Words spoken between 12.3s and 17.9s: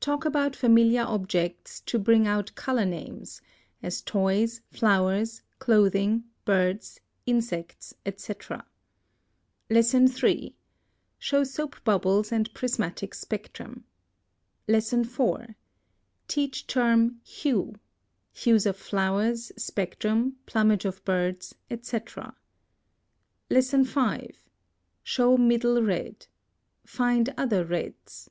and prismatic spectrum. 4. Teach term HUE.